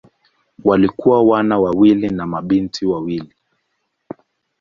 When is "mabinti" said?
2.27-2.85